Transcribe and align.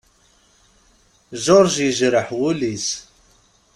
George 1.43 1.77
yejreḥ 1.85 2.27
wul-is. 2.37 2.87